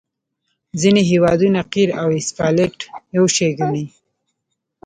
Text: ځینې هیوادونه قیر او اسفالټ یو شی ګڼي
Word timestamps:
ځینې 0.81 1.01
هیوادونه 1.11 1.59
قیر 1.73 1.89
او 2.01 2.09
اسفالټ 2.19 2.77
یو 3.15 3.25
شی 3.35 3.49
ګڼي 3.59 3.85